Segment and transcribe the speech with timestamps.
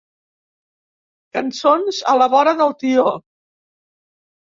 [1.37, 3.09] Cançons a la vora del tió.